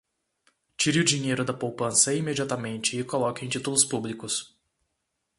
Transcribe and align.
Tire 0.77 0.99
o 0.99 1.03
dinheiro 1.03 1.45
da 1.45 1.53
poupança 1.53 2.11
imediatamente 2.11 2.99
e 2.99 3.03
coloque 3.03 3.45
em 3.45 3.47
títulos 3.49 3.85
públicos 3.85 4.57